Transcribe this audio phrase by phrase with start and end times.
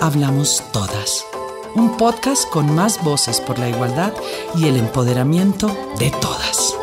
[0.00, 1.24] hablamos todas.
[1.74, 4.12] Un podcast con más voces por la igualdad
[4.56, 5.68] y el empoderamiento
[5.98, 6.74] de todas.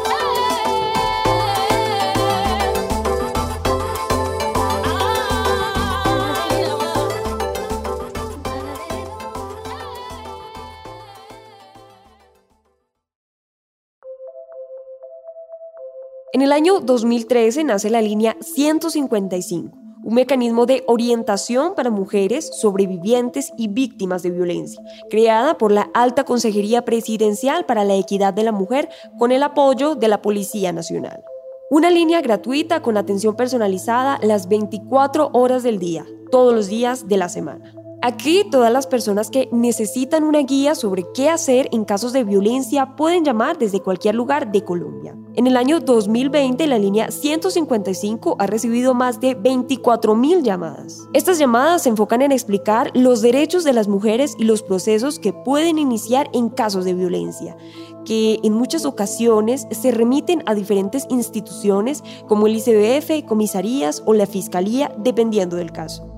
[16.33, 23.51] En el año 2013 nace la línea 155 un mecanismo de orientación para mujeres sobrevivientes
[23.57, 28.51] y víctimas de violencia, creada por la Alta Consejería Presidencial para la Equidad de la
[28.51, 31.23] Mujer con el apoyo de la Policía Nacional.
[31.69, 37.17] Una línea gratuita con atención personalizada las 24 horas del día, todos los días de
[37.17, 37.82] la semana.
[38.05, 42.97] Aquí todas las personas que necesitan una guía sobre qué hacer en casos de violencia
[42.97, 45.15] pueden llamar desde cualquier lugar de Colombia.
[45.35, 51.07] En el año 2020 la línea 155 ha recibido más de 24.000 llamadas.
[51.13, 55.31] Estas llamadas se enfocan en explicar los derechos de las mujeres y los procesos que
[55.31, 57.55] pueden iniciar en casos de violencia
[58.03, 64.25] que en muchas ocasiones se remiten a diferentes instituciones como el ICBF, comisarías o la
[64.25, 66.12] Fiscalía, dependiendo del caso.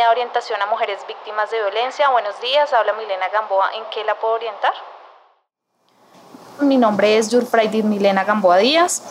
[0.00, 2.08] Línea de orientación a mujeres víctimas de violencia.
[2.08, 3.66] Buenos días, habla Milena Gamboa.
[3.74, 4.72] ¿En qué la puedo orientar?
[6.60, 9.02] Mi nombre es Yurfraidid Milena Gamboa Díaz.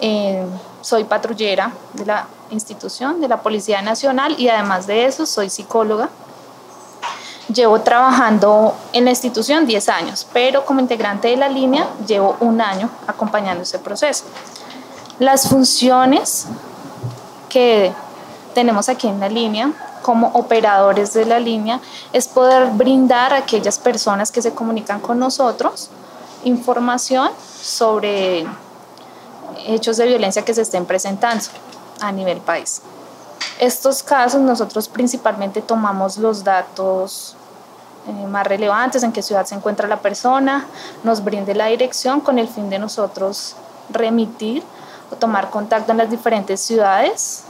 [0.00, 0.42] Eh,
[0.80, 6.08] soy patrullera de la institución de la Policía Nacional y además de eso soy psicóloga.
[7.52, 12.62] Llevo trabajando en la institución 10 años, pero como integrante de la línea llevo un
[12.62, 14.24] año acompañando ese proceso.
[15.18, 16.46] Las funciones
[17.50, 17.92] que
[18.54, 19.70] tenemos aquí en la línea
[20.10, 21.78] como operadores de la línea
[22.12, 25.88] es poder brindar a aquellas personas que se comunican con nosotros
[26.42, 27.30] información
[27.62, 28.44] sobre
[29.66, 31.44] hechos de violencia que se estén presentando
[32.00, 32.82] a nivel país.
[33.60, 37.36] Estos casos nosotros principalmente tomamos los datos
[38.08, 40.66] eh, más relevantes, en qué ciudad se encuentra la persona,
[41.04, 43.54] nos brinde la dirección con el fin de nosotros
[43.90, 44.64] remitir
[45.12, 47.44] o tomar contacto en las diferentes ciudades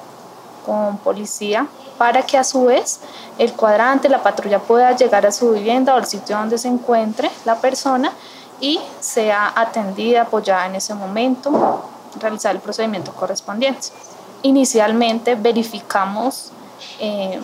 [0.67, 1.67] con policía
[2.01, 2.99] para que a su vez
[3.37, 7.31] el cuadrante, la patrulla pueda llegar a su vivienda o al sitio donde se encuentre
[7.45, 8.11] la persona
[8.59, 11.85] y sea atendida, apoyada en ese momento,
[12.19, 13.89] realizar el procedimiento correspondiente.
[14.41, 16.53] Inicialmente verificamos
[17.01, 17.39] eh,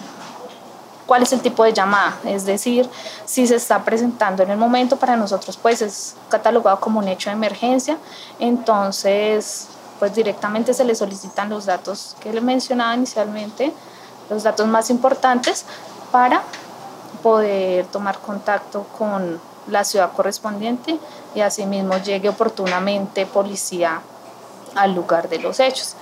[1.07, 2.89] cuál es el tipo de llamada, es decir,
[3.27, 7.29] si se está presentando en el momento para nosotros pues es catalogado como un hecho
[7.29, 7.99] de emergencia,
[8.39, 9.69] entonces
[9.99, 13.75] pues directamente se le solicitan los datos que le mencionaba inicialmente,
[14.31, 15.65] los datos más importantes
[16.11, 16.43] para
[17.23, 20.99] poder tomar contacto con la ciudad correspondiente
[21.35, 24.01] y asimismo llegue oportunamente policía
[24.75, 25.97] al lugar de los hechos.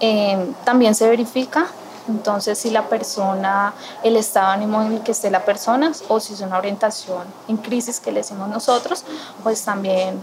[0.00, 1.66] Eh, también se verifica
[2.08, 3.72] entonces si la persona,
[4.02, 7.22] el estado de ánimo en el que esté la persona o si es una orientación
[7.48, 9.04] en crisis que le decimos nosotros,
[9.42, 10.22] pues también,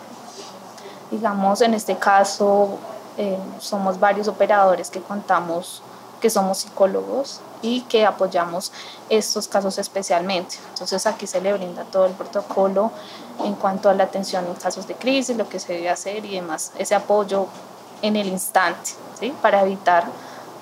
[1.11, 2.77] digamos, en este caso
[3.17, 5.81] eh, somos varios operadores que contamos
[6.27, 8.73] que somos psicólogos y que apoyamos
[9.07, 10.57] estos casos especialmente.
[10.73, 12.91] Entonces aquí se le brinda todo el protocolo
[13.45, 16.35] en cuanto a la atención en casos de crisis, lo que se debe hacer y
[16.35, 17.47] demás, ese apoyo
[18.01, 19.33] en el instante, ¿sí?
[19.41, 20.03] para evitar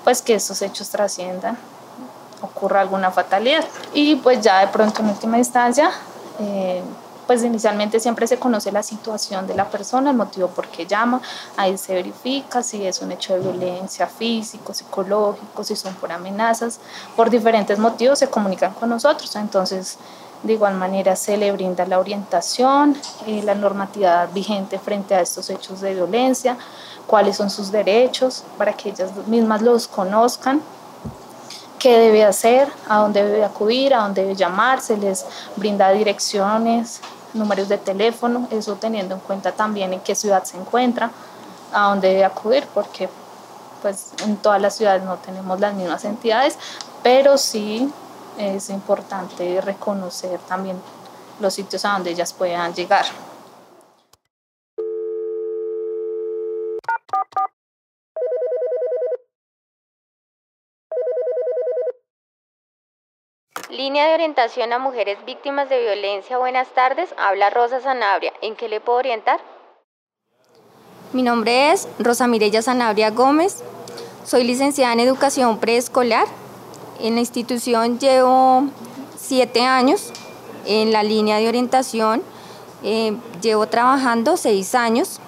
[0.04, 1.58] pues que estos hechos trasciendan,
[2.42, 3.64] ocurra alguna fatalidad.
[3.92, 5.90] Y pues ya de pronto en última instancia,
[6.38, 6.80] eh,
[7.26, 11.20] pues inicialmente siempre se conoce la situación de la persona, el motivo por qué llama,
[11.56, 16.80] ahí se verifica si es un hecho de violencia físico, psicológico, si son por amenazas,
[17.16, 19.98] por diferentes motivos se comunican con nosotros, entonces
[20.42, 25.50] de igual manera se le brinda la orientación, eh, la normatividad vigente frente a estos
[25.50, 26.56] hechos de violencia,
[27.06, 30.60] cuáles son sus derechos para que ellas mismas los conozcan
[31.86, 35.24] qué debe hacer, a dónde debe acudir, a dónde debe llamar, se les
[35.54, 37.00] brinda direcciones,
[37.32, 41.12] números de teléfono, eso teniendo en cuenta también en qué ciudad se encuentra,
[41.72, 43.08] a dónde debe acudir, porque
[43.82, 46.58] pues en todas las ciudades no tenemos las mismas entidades,
[47.04, 47.88] pero sí
[48.36, 50.80] es importante reconocer también
[51.38, 53.06] los sitios a donde ellas puedan llegar.
[63.76, 66.38] Línea de orientación a mujeres víctimas de violencia.
[66.38, 67.10] Buenas tardes.
[67.18, 68.32] Habla Rosa Sanabria.
[68.40, 69.38] ¿En qué le puedo orientar?
[71.12, 73.62] Mi nombre es Rosa Mirella Sanabria Gómez.
[74.24, 76.26] Soy licenciada en educación preescolar.
[77.00, 78.64] En la institución llevo
[79.14, 80.10] siete años
[80.64, 82.22] en la línea de orientación.
[82.82, 85.20] Eh, llevo trabajando seis años.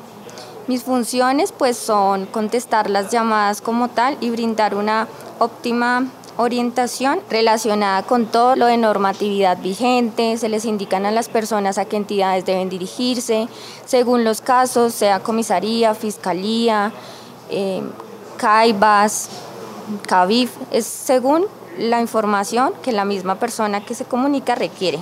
[0.68, 5.06] Mis funciones pues son contestar las llamadas como tal y brindar una
[5.38, 6.06] óptima
[6.38, 11.84] orientación relacionada con todo lo de normatividad vigente, se les indican a las personas a
[11.84, 13.48] qué entidades deben dirigirse,
[13.84, 16.92] según los casos, sea comisaría, fiscalía,
[17.50, 17.82] eh,
[18.38, 19.30] CAIBAS,
[20.06, 21.46] CABIF, es según
[21.76, 25.00] la información que la misma persona que se comunica requiere.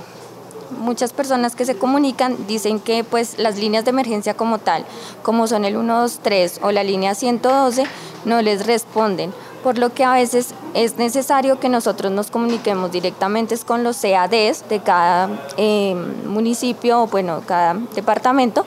[0.79, 4.85] Muchas personas que se comunican dicen que pues las líneas de emergencia como tal,
[5.21, 7.85] como son el 123 o la línea 112,
[8.25, 9.33] no les responden,
[9.67, 14.63] por lo que a veces es necesario que nosotros nos comuniquemos directamente con los CADs
[14.69, 15.27] de cada
[15.57, 15.93] eh,
[16.25, 18.65] municipio o bueno, cada departamento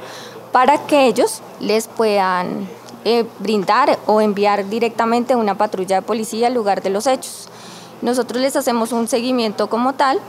[0.52, 2.69] para que ellos les puedan
[3.06, 7.49] eh, brindar o enviar directamente una patrulla de policía al lugar de los hechos.
[8.02, 10.20] Nosotros les hacemos un seguimiento como tal,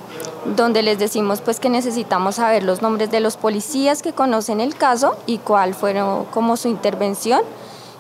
[0.56, 4.74] donde les decimos pues que necesitamos saber los nombres de los policías que conocen el
[4.76, 7.42] caso y cuál fueron como su intervención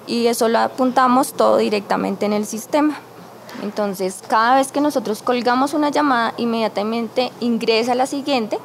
[0.08, 3.00] y eso lo apuntamos todo directamente en el sistema.
[3.64, 8.58] Entonces, cada vez que nosotros colgamos una llamada, inmediatamente ingresa la siguiente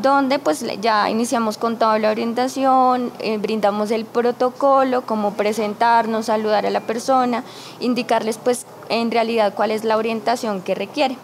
[0.00, 6.64] donde pues ya iniciamos con toda la orientación, eh, brindamos el protocolo, cómo presentarnos, saludar
[6.64, 7.44] a la persona,
[7.80, 11.18] indicarles pues en realidad cuál es la orientación que requiere.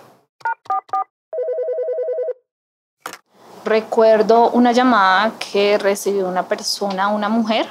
[3.65, 7.67] Recuerdo una llamada que recibió una persona, una mujer,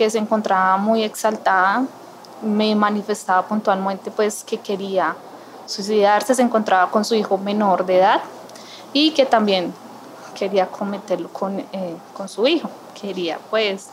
[0.00, 1.84] que se encontraba muy exaltada,
[2.40, 5.14] me manifestaba puntualmente pues que quería
[5.66, 8.22] suicidarse, se encontraba con su hijo menor de edad
[8.94, 9.74] y que también
[10.34, 13.88] quería cometerlo con, eh, con su hijo, quería pues,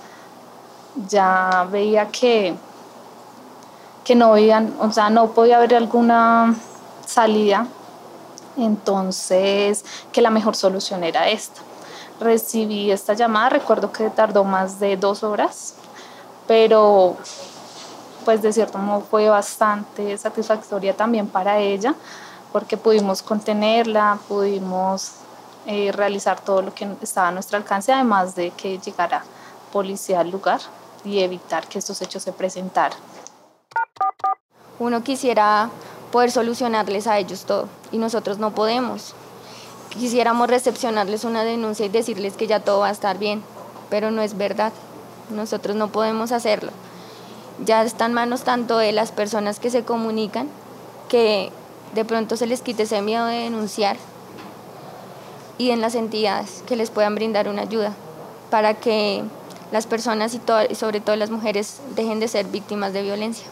[1.09, 2.55] ya veía que,
[4.05, 6.55] que no veían, o sea, no podía haber alguna
[7.05, 7.67] salida,
[8.55, 9.83] entonces
[10.13, 11.59] que la mejor solución era esta.
[12.21, 15.75] Recibí esta llamada, recuerdo que tardó más de dos horas,
[16.47, 17.17] pero
[18.25, 21.95] pues de cierto modo fue bastante satisfactoria también para ella,
[22.51, 25.11] porque pudimos contenerla, pudimos
[25.65, 29.23] eh, realizar todo lo que estaba a nuestro alcance, además de que llegara
[29.71, 30.61] policía al lugar
[31.03, 32.97] y evitar que estos hechos se presentaran.
[34.79, 35.69] Uno quisiera
[36.11, 39.13] poder solucionarles a ellos todo y nosotros no podemos.
[39.89, 43.43] Quisiéramos recepcionarles una denuncia y decirles que ya todo va a estar bien,
[43.89, 44.71] pero no es verdad.
[45.29, 46.71] Nosotros no podemos hacerlo.
[47.65, 50.47] Ya está en manos tanto de las personas que se comunican
[51.09, 51.51] que
[51.95, 53.97] de pronto se les quite ese miedo de denunciar
[55.57, 57.93] y en las entidades que les puedan brindar una ayuda
[58.51, 59.23] para que
[59.71, 63.47] las personas y, sobre todo las mujeres dejen de ser víctimas de violencia.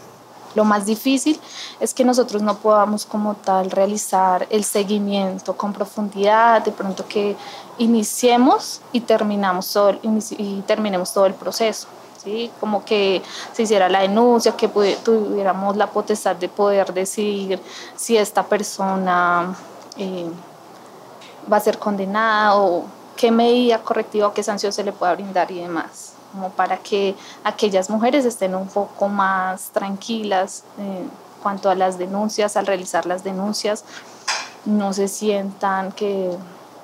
[0.55, 1.39] Lo más difícil
[1.79, 7.35] es que nosotros no podamos como tal realizar el seguimiento con profundidad, de pronto que
[7.77, 9.19] iniciemos y, todo,
[10.37, 11.87] y terminemos todo el proceso.
[12.23, 12.49] ¿sí?
[12.59, 13.21] Como que
[13.53, 14.67] se hiciera la denuncia, que
[15.03, 17.61] tuviéramos la potestad de poder decidir
[17.95, 19.55] si esta persona...
[19.97, 20.29] Eh,
[21.51, 22.85] va a ser condenada o
[23.15, 27.15] qué medida correctiva o qué sanción se le pueda brindar y demás, como para que
[27.45, 31.09] aquellas mujeres estén un poco más tranquilas en
[31.41, 33.85] cuanto a las denuncias, al realizar las denuncias,
[34.65, 36.35] no se sientan que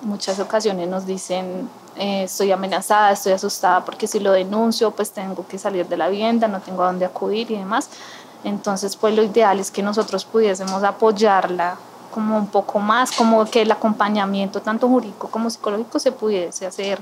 [0.01, 5.45] muchas ocasiones nos dicen eh, estoy amenazada, estoy asustada porque si lo denuncio pues tengo
[5.45, 7.89] que salir de la vivienda, no tengo a dónde acudir y demás.
[8.45, 11.75] Entonces pues lo ideal es que nosotros pudiésemos apoyarla
[12.13, 16.99] como un poco más, como que el acompañamiento tanto jurídico como psicológico se pudiese hacer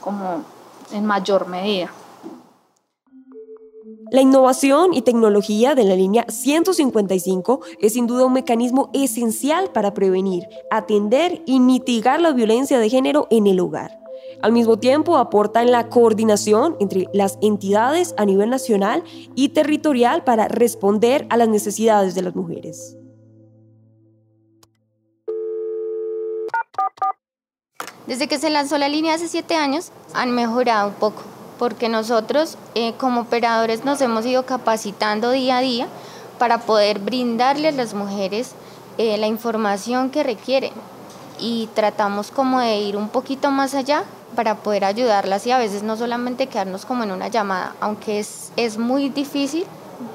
[0.00, 0.44] como
[0.92, 1.90] en mayor medida.
[4.10, 9.94] La innovación y tecnología de la línea 155 es sin duda un mecanismo esencial para
[9.94, 14.00] prevenir, atender y mitigar la violencia de género en el hogar.
[14.42, 19.04] Al mismo tiempo aporta en la coordinación entre las entidades a nivel nacional
[19.36, 22.96] y territorial para responder a las necesidades de las mujeres.
[28.10, 31.22] Desde que se lanzó la línea hace siete años, han mejorado un poco,
[31.60, 35.86] porque nosotros eh, como operadores nos hemos ido capacitando día a día
[36.36, 38.50] para poder brindarle a las mujeres
[38.98, 40.72] eh, la información que requieren.
[41.38, 44.02] Y tratamos como de ir un poquito más allá
[44.34, 48.50] para poder ayudarlas y a veces no solamente quedarnos como en una llamada, aunque es,
[48.56, 49.66] es muy difícil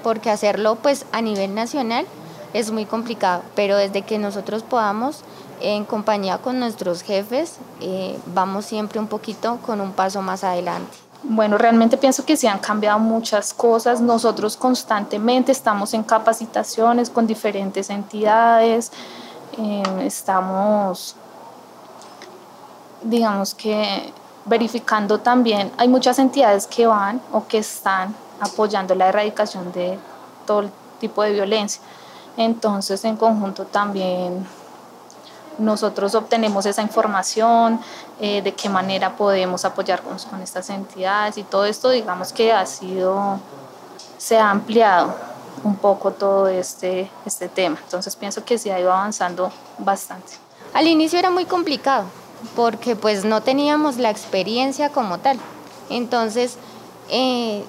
[0.04, 2.06] porque hacerlo pues a nivel nacional
[2.54, 5.24] es muy complicado, pero desde que nosotros podamos
[5.62, 10.98] en compañía con nuestros jefes, eh, vamos siempre un poquito con un paso más adelante.
[11.24, 14.00] Bueno, realmente pienso que se han cambiado muchas cosas.
[14.00, 18.92] Nosotros constantemente estamos en capacitaciones con diferentes entidades,
[19.58, 21.16] eh, estamos
[23.06, 24.14] digamos que
[24.46, 29.98] verificando también, hay muchas entidades que van o que están apoyando la erradicación de
[30.46, 30.70] todo
[31.00, 31.82] tipo de violencia.
[32.38, 34.46] Entonces, en conjunto también
[35.58, 37.80] nosotros obtenemos esa información,
[38.20, 42.66] eh, de qué manera podemos apoyarnos con estas entidades y todo esto, digamos que ha
[42.66, 43.40] sido,
[44.18, 45.16] se ha ampliado
[45.64, 47.78] un poco todo este, este tema.
[47.84, 50.34] Entonces pienso que se ha ido avanzando bastante.
[50.74, 52.06] Al inicio era muy complicado
[52.56, 55.40] porque pues no teníamos la experiencia como tal.
[55.90, 56.58] Entonces
[57.10, 57.64] eh,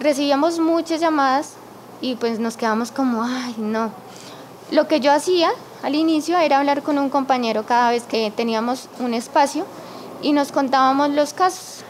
[0.00, 1.54] recibíamos muchas llamadas
[2.00, 3.90] y pues nos quedamos como, ay, no.
[4.70, 5.50] Lo que yo hacía
[5.84, 9.66] al inicio era hablar con un compañero cada vez que teníamos un espacio
[10.22, 11.84] y nos contábamos los casos.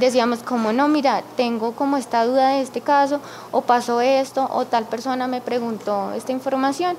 [0.00, 3.20] Decíamos como, no, mira, tengo como esta duda de este caso,
[3.52, 6.96] o pasó esto, o tal persona me preguntó esta información.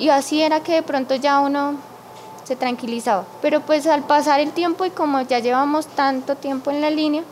[0.00, 1.76] Y así era que de pronto ya uno
[2.42, 3.24] se tranquilizaba.
[3.40, 7.22] Pero pues al pasar el tiempo y como ya llevamos tanto tiempo en la línea,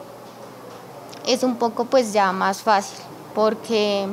[1.26, 3.00] es un poco pues ya más fácil,
[3.34, 4.06] porque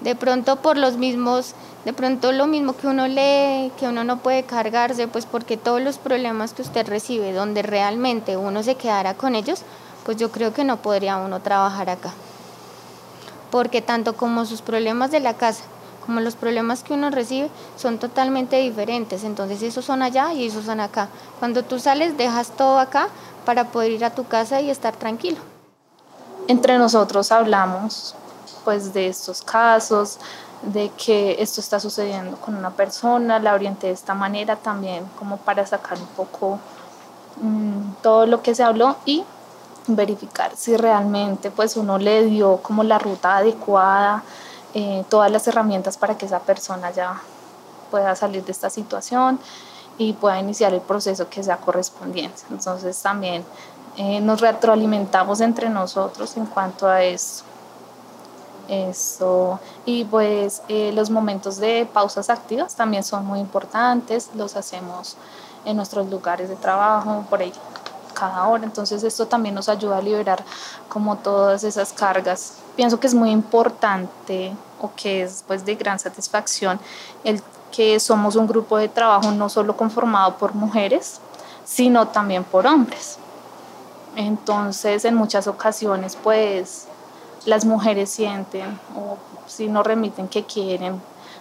[0.00, 1.54] de pronto por los mismos,
[1.84, 5.80] de pronto lo mismo que uno lee, que uno no puede cargarse, pues porque todos
[5.80, 9.62] los problemas que usted recibe, donde realmente uno se quedara con ellos,
[10.04, 12.12] pues yo creo que no podría uno trabajar acá.
[13.50, 15.64] Porque tanto como sus problemas de la casa,
[16.04, 19.24] como los problemas que uno recibe son totalmente diferentes.
[19.24, 21.08] Entonces esos son allá y esos son acá.
[21.38, 23.08] Cuando tú sales dejas todo acá
[23.44, 25.38] para poder ir a tu casa y estar tranquilo.
[26.48, 28.14] Entre nosotros hablamos
[28.64, 30.18] pues de estos casos,
[30.66, 35.36] de que esto está sucediendo con una persona, la orienté de esta manera también como
[35.36, 36.58] para sacar un poco
[37.40, 39.24] mm, todo lo que se habló y
[39.86, 44.22] verificar si realmente pues uno le dio como la ruta adecuada,
[44.72, 47.20] eh, todas las herramientas para que esa persona ya
[47.90, 49.38] pueda salir de esta situación
[49.98, 52.42] y pueda iniciar el proceso que sea correspondiente.
[52.50, 53.44] Entonces también
[53.96, 57.44] eh, nos retroalimentamos entre nosotros en cuanto a eso.
[58.68, 59.60] Eso.
[59.84, 65.16] Y pues eh, los momentos de pausas activas también son muy importantes, los hacemos
[65.64, 67.52] en nuestros lugares de trabajo, por ahí
[68.14, 68.64] cada hora.
[68.64, 70.42] Entonces esto también nos ayuda a liberar
[70.88, 72.54] como todas esas cargas.
[72.76, 76.80] Pienso que es muy importante o que es pues de gran satisfacción
[77.24, 81.20] el que somos un grupo de trabajo no solo conformado por mujeres,
[81.64, 83.18] sino también por hombres.
[84.16, 86.86] Entonces en muchas ocasiones pues
[87.46, 91.00] las mujeres sienten o si no remiten que quieren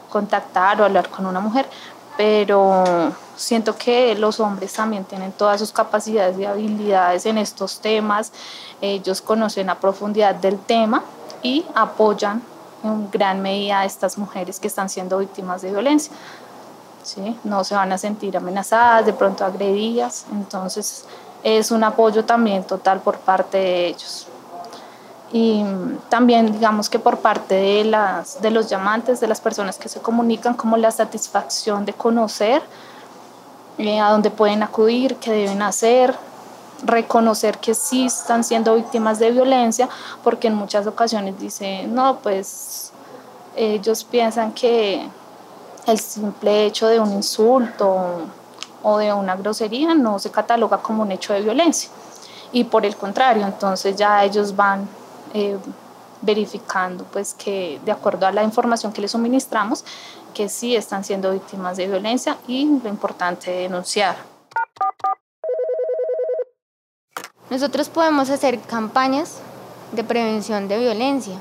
[0.10, 1.67] contactar o hablar con una mujer,
[2.17, 2.83] pero
[3.36, 8.31] siento que los hombres también tienen todas sus capacidades y habilidades en estos temas,
[8.81, 11.03] ellos conocen a profundidad del tema
[11.41, 12.43] y apoyan
[12.83, 16.13] en gran medida a estas mujeres que están siendo víctimas de violencia.
[17.01, 17.38] ¿sí?
[17.43, 21.05] No se van a sentir amenazadas, de pronto agredidas, entonces
[21.43, 24.27] es un apoyo también total por parte de ellos
[25.36, 25.66] y
[26.10, 30.00] también digamos que por parte de, las, de los llamantes, de las personas que se
[30.00, 32.62] comunican, como la satisfacción de conocer
[33.80, 36.16] eh, a dónde pueden acudir, qué deben hacer,
[36.86, 39.90] reconocer que sí están siendo víctimas de violencia,
[40.24, 42.92] porque en muchas ocasiones dicen, no, pues
[43.56, 45.10] ellos piensan que
[45.88, 48.22] el simple hecho de un insulto
[48.84, 51.90] o de una grosería no se cataloga como un hecho de violencia.
[52.52, 54.88] Y por el contrario, entonces ya ellos van
[55.34, 55.58] eh,
[56.22, 59.84] verificando pues que de acuerdo a la información que les suministramos,
[60.34, 64.16] que sí están siendo víctimas de violencia y lo importante es denunciar.
[67.50, 69.40] Nosotros podemos hacer campañas
[69.92, 71.36] de prevención de violencia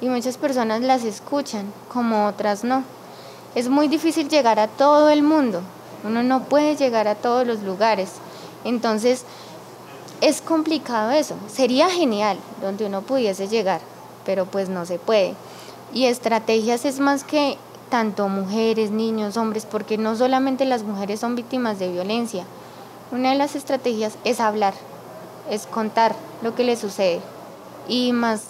[0.00, 2.84] y muchas personas las escuchan, como otras no.
[3.54, 5.62] Es muy difícil llegar a todo el mundo,
[6.04, 8.12] uno no puede llegar a todos los lugares.
[8.64, 9.24] Entonces,
[10.20, 11.36] es complicado eso.
[11.48, 13.80] Sería genial donde uno pudiese llegar,
[14.24, 15.34] pero pues no se puede.
[15.92, 17.56] Y estrategias es más que
[17.88, 22.44] tanto mujeres, niños, hombres, porque no solamente las mujeres son víctimas de violencia.
[23.10, 24.74] Una de las estrategias es hablar,
[25.50, 27.20] es contar lo que le sucede.
[27.88, 28.42] Y más,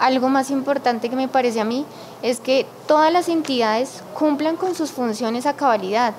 [0.00, 1.86] algo más importante que me parece a mí
[2.22, 6.14] es que todas las entidades cumplan con sus funciones a cabalidad.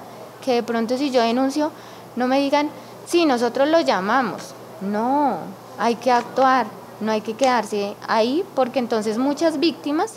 [0.45, 1.71] Que de pronto si yo denuncio,
[2.15, 2.69] no me digan,
[3.05, 5.37] sí, nosotros lo llamamos, no,
[5.77, 6.67] hay que actuar,
[6.99, 10.13] no hay que quedarse ahí porque entonces muchas víctimas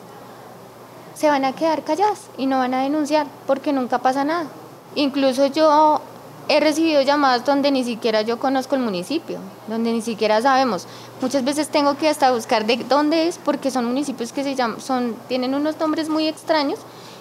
[1.15, 4.47] se van a quedar calladas y no van a denunciar porque nunca pasa nada.
[4.95, 6.01] Incluso yo
[6.49, 10.87] he recibido llamadas donde ni siquiera yo conozco el municipio, donde ni siquiera sabemos.
[11.21, 14.81] Muchas veces tengo que hasta buscar de dónde es porque son municipios que se llaman,
[14.81, 16.81] son, tienen unos nombres muy extraños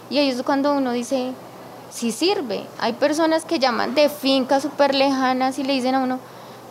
[0.10, 1.32] y ahí es cuando uno dice,
[1.92, 2.66] sí sirve.
[2.80, 6.20] Hay personas que llaman de fincas súper lejanas y le dicen a uno,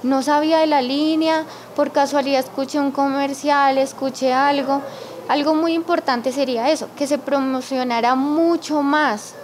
[0.02, 1.44] no sabía de la línea,
[1.76, 4.80] por casualidad escuché un comercial, escuché algo.
[5.28, 9.34] Algo muy importante sería eso, que se promocionara mucho más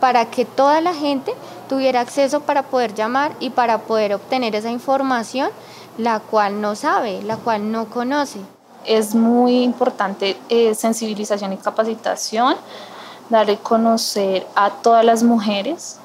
[0.00, 1.34] para que toda la gente
[1.68, 5.50] tuviera acceso para poder llamar y para poder obtener esa información,
[5.98, 8.38] la cual no sabe, la cual no conoce.
[8.84, 12.56] Es muy importante eh, sensibilización y capacitación,
[13.28, 15.98] dar a conocer a todas las mujeres,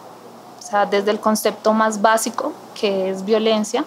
[0.64, 3.84] o sea, desde el concepto más básico, que es violencia,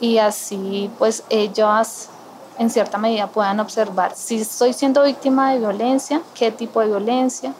[0.00, 2.08] y así pues ellas
[2.58, 7.54] en cierta medida puedan observar si estoy siendo víctima de violencia, qué tipo de violencia,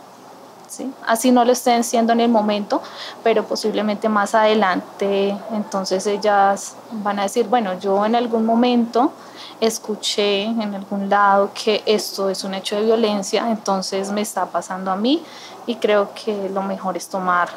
[1.07, 2.83] Así no lo estén siendo en el momento,
[3.23, 9.13] pero posiblemente más adelante, entonces ellas van a decir, bueno, yo en algún momento
[9.61, 14.91] escuché en algún lado que esto es un hecho de violencia, entonces me está pasando
[14.91, 15.23] a mí
[15.67, 17.49] y creo que lo mejor es tomar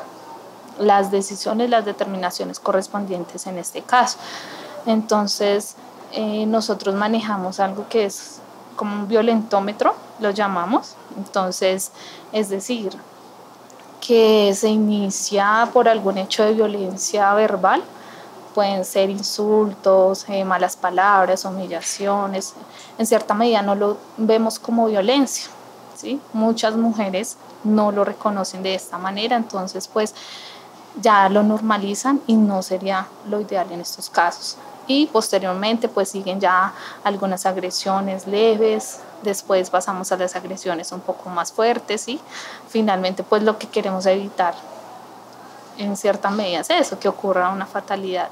[0.81, 4.17] las decisiones, las determinaciones correspondientes en este caso.
[4.85, 5.75] Entonces,
[6.11, 8.39] eh, nosotros manejamos algo que es
[8.75, 10.95] como un violentómetro, lo llamamos.
[11.17, 11.91] Entonces,
[12.31, 12.91] es decir,
[14.00, 17.83] que se inicia por algún hecho de violencia verbal,
[18.55, 22.53] pueden ser insultos, eh, malas palabras, humillaciones,
[22.97, 25.50] en cierta medida no lo vemos como violencia.
[25.95, 26.19] ¿sí?
[26.33, 30.15] Muchas mujeres no lo reconocen de esta manera, entonces pues
[31.00, 34.57] ya lo normalizan y no sería lo ideal en estos casos
[34.88, 41.29] y posteriormente pues siguen ya algunas agresiones leves, después pasamos a las agresiones un poco
[41.29, 42.19] más fuertes y
[42.67, 44.55] finalmente pues lo que queremos evitar
[45.77, 48.29] en cierta medida es eso, que ocurra una fatalidad.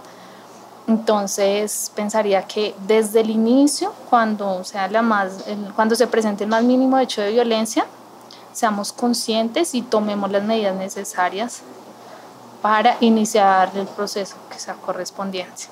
[0.88, 6.64] Entonces pensaría que desde el inicio, cuando, sea la más, cuando se presente el más
[6.64, 7.86] mínimo hecho de violencia,
[8.52, 11.62] seamos conscientes y tomemos las medidas necesarias
[12.62, 15.64] para iniciar el proceso que sea correspondiente.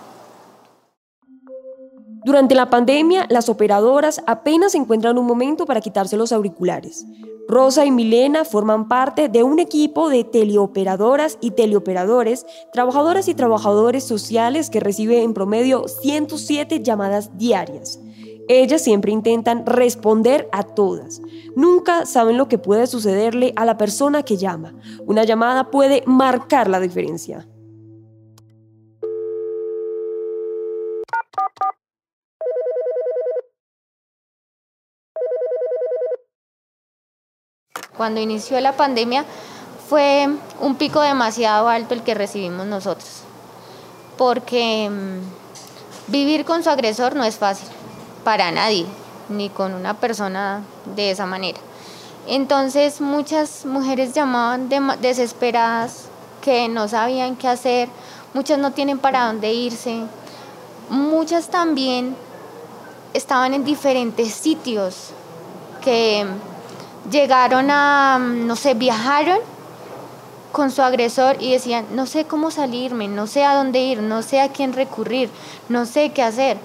[2.24, 7.06] Durante la pandemia, las operadoras apenas encuentran un momento para quitarse los auriculares.
[7.48, 14.04] Rosa y Milena forman parte de un equipo de teleoperadoras y teleoperadores, trabajadoras y trabajadores
[14.04, 18.02] sociales que recibe en promedio 107 llamadas diarias.
[18.50, 21.22] Ellas siempre intentan responder a todas.
[21.56, 24.74] Nunca saben lo que puede sucederle a la persona que llama.
[25.06, 27.46] Una llamada puede marcar la diferencia.
[37.98, 39.26] Cuando inició la pandemia
[39.90, 40.30] fue
[40.62, 43.24] un pico demasiado alto el que recibimos nosotros,
[44.18, 47.68] porque mm, vivir con su agresor no es fácil
[48.28, 48.86] para nadie,
[49.30, 50.62] ni con una persona
[50.98, 51.60] de esa manera.
[52.28, 54.68] Entonces muchas mujeres llamaban
[55.00, 56.10] desesperadas
[56.42, 57.88] que no sabían qué hacer,
[58.34, 60.02] muchas no tienen para dónde irse,
[60.90, 62.18] muchas también
[63.14, 65.12] estaban en diferentes sitios
[65.82, 66.26] que
[67.10, 69.40] llegaron a, no sé, viajaron
[70.52, 74.22] con su agresor y decían, no sé cómo salirme, no sé a dónde ir, no
[74.22, 75.30] sé a quién recurrir,
[75.70, 76.58] no sé qué hacer.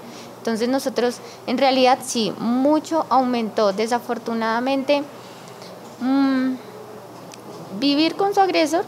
[0.43, 3.73] Entonces nosotros, en realidad sí, mucho aumentó.
[3.73, 5.05] Desafortunadamente,
[6.01, 6.55] mm,
[7.79, 8.85] vivir con su agresor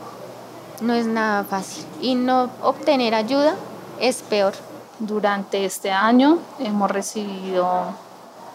[0.81, 3.55] no es nada fácil y no obtener ayuda
[4.01, 4.55] es peor.
[4.99, 7.85] Durante este año hemos recibido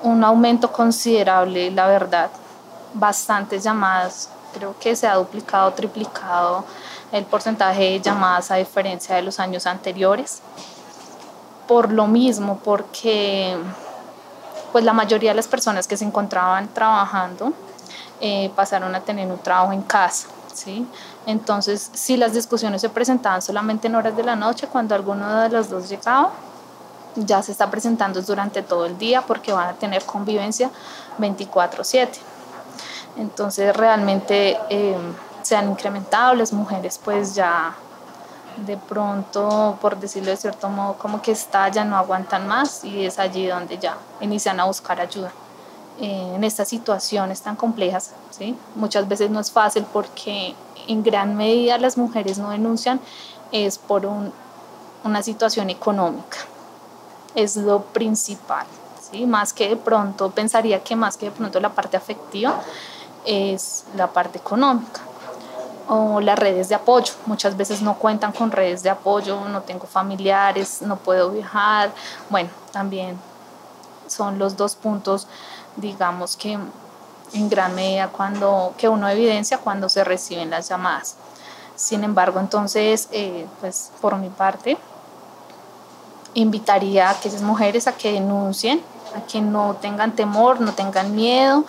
[0.03, 2.29] un aumento considerable, la verdad,
[2.93, 6.65] bastantes llamadas, creo que se ha duplicado, triplicado
[7.13, 10.41] el porcentaje de llamadas a diferencia de los años anteriores.
[11.69, 13.55] Por lo mismo, porque
[14.71, 17.53] pues la mayoría de las personas que se encontraban trabajando
[18.19, 20.29] eh, pasaron a tener un trabajo en casa.
[20.51, 20.87] ¿sí?
[21.27, 25.49] Entonces, si las discusiones se presentaban solamente en horas de la noche, cuando alguno de
[25.49, 26.31] los dos llegaba,
[27.15, 30.71] ya se está presentando durante todo el día porque van a tener convivencia
[31.19, 32.19] 24/7.
[33.17, 34.97] Entonces realmente eh,
[35.43, 37.75] se han incrementado las mujeres pues ya
[38.65, 43.19] de pronto, por decirlo de cierto modo, como que estallan, no aguantan más y es
[43.19, 45.31] allí donde ya inician a buscar ayuda.
[46.01, 48.55] Eh, en estas situaciones tan complejas, ¿sí?
[48.75, 50.55] muchas veces no es fácil porque
[50.87, 53.01] en gran medida las mujeres no denuncian
[53.51, 54.09] es por
[55.03, 56.37] una situación económica,
[57.35, 58.65] es lo principal,
[59.11, 59.25] ¿sí?
[59.25, 62.61] más que de pronto, pensaría que más que de pronto la parte afectiva,
[63.25, 65.01] es la parte económica
[65.89, 67.13] o las redes de apoyo.
[67.25, 71.91] Muchas veces no cuentan con redes de apoyo, no tengo familiares, no puedo viajar.
[72.29, 73.19] Bueno, también
[74.07, 75.27] son los dos puntos,
[75.75, 76.57] digamos que
[77.33, 81.15] en gran medida cuando que uno evidencia cuando se reciben las llamadas.
[81.75, 84.77] Sin embargo, entonces, eh, pues por mi parte,
[86.33, 88.81] invitaría a aquellas mujeres a que denuncien,
[89.15, 91.65] a que no tengan temor, no tengan miedo.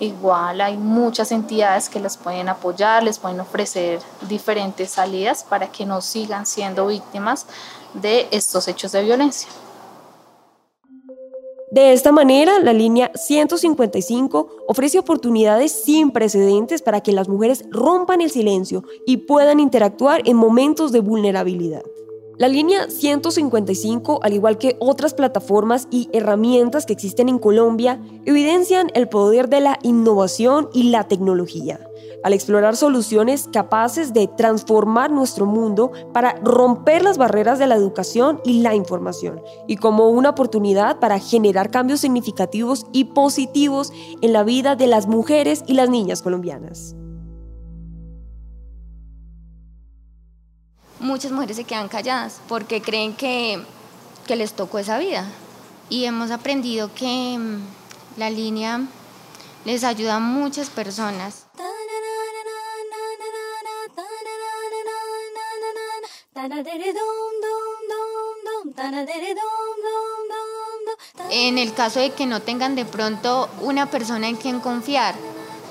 [0.00, 5.84] Igual hay muchas entidades que las pueden apoyar, les pueden ofrecer diferentes salidas para que
[5.84, 7.46] no sigan siendo víctimas
[7.92, 9.50] de estos hechos de violencia.
[11.70, 18.22] De esta manera, la línea 155 ofrece oportunidades sin precedentes para que las mujeres rompan
[18.22, 21.82] el silencio y puedan interactuar en momentos de vulnerabilidad.
[22.40, 28.90] La línea 155, al igual que otras plataformas y herramientas que existen en Colombia, evidencian
[28.94, 31.86] el poder de la innovación y la tecnología,
[32.24, 38.40] al explorar soluciones capaces de transformar nuestro mundo para romper las barreras de la educación
[38.42, 44.44] y la información, y como una oportunidad para generar cambios significativos y positivos en la
[44.44, 46.96] vida de las mujeres y las niñas colombianas.
[51.00, 53.64] Muchas mujeres se quedan calladas porque creen que,
[54.28, 55.24] les tocó esa vida.
[55.88, 57.58] Y hemos aprendido que mm,
[58.16, 58.80] la línea
[59.64, 61.46] les ayuda a muchas personas.
[71.30, 75.16] En el caso de que no tengan de pronto una persona en quien confiar,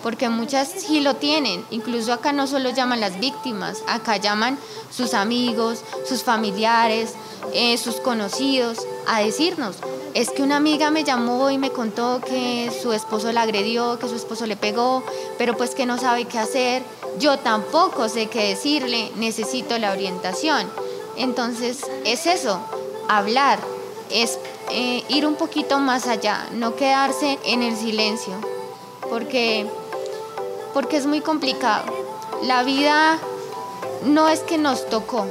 [0.02, 1.66] porque muchas sí lo tienen.
[1.72, 4.58] Incluso acá no solo llaman las víctimas, acá llaman
[4.92, 7.14] sus amigos, sus familiares,
[7.54, 9.78] eh, sus conocidos a decirnos.
[10.14, 14.08] Es que una amiga me llamó y me contó que su esposo la agredió, que
[14.08, 15.04] su esposo le pegó,
[15.38, 16.84] pero pues que no sabe qué hacer.
[17.20, 20.68] Yo tampoco sé qué decirle, necesito la orientación.
[21.16, 22.60] Entonces es eso,
[23.08, 23.60] hablar,
[24.10, 24.40] es
[24.72, 28.34] eh, ir un poquito más allá, no quedarse en el silencio,
[29.10, 29.68] porque
[30.80, 31.84] porque es muy complicado.
[32.44, 33.20] La vida
[34.06, 35.26] no es que nos tocó.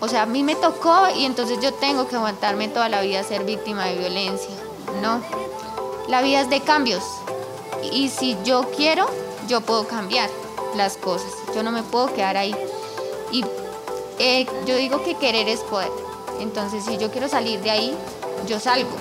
[0.00, 3.22] O sea, a mí me tocó y entonces yo tengo que aguantarme toda la vida
[3.24, 4.48] ser víctima de violencia.
[5.02, 5.20] No.
[6.08, 7.04] La vida es de cambios.
[7.92, 9.06] Y si yo quiero,
[9.48, 10.30] yo puedo cambiar
[10.74, 11.30] las cosas.
[11.54, 12.56] Yo no me puedo quedar ahí.
[13.32, 13.44] Y
[14.18, 15.92] eh, yo digo que querer es poder.
[16.40, 17.94] Entonces, si yo quiero salir de ahí,
[18.46, 18.96] yo salgo.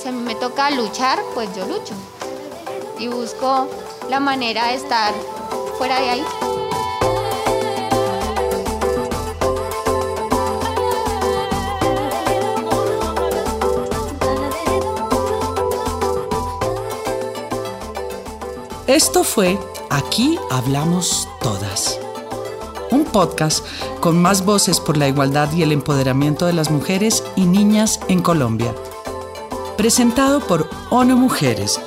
[0.00, 1.94] Si a mí me toca luchar, pues yo lucho.
[3.00, 3.66] Y busco
[4.08, 5.14] la manera de estar
[5.76, 6.24] fuera de ahí.
[18.86, 19.58] Esto fue
[19.90, 22.00] Aquí Hablamos Todas,
[22.90, 23.64] un podcast
[24.00, 28.22] con más voces por la igualdad y el empoderamiento de las mujeres y niñas en
[28.22, 28.74] Colombia.
[29.76, 31.78] Presentado por ONU Mujeres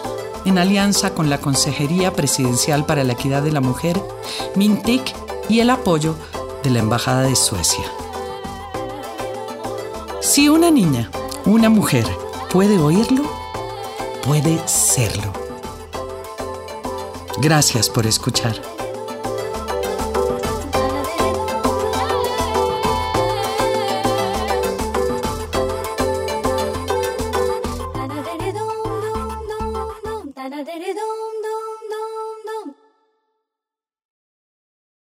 [0.45, 4.01] en alianza con la Consejería Presidencial para la Equidad de la Mujer,
[4.55, 5.13] MINTIC
[5.49, 6.15] y el apoyo
[6.63, 7.85] de la Embajada de Suecia.
[10.21, 11.09] Si una niña,
[11.45, 12.05] una mujer,
[12.51, 13.23] puede oírlo,
[14.25, 15.33] puede serlo.
[17.41, 18.70] Gracias por escuchar.